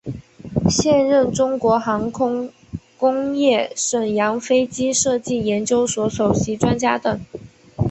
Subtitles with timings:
[0.67, 2.51] 现任中国航空
[2.97, 7.19] 工业沈阳飞机设计研究所首席专家等。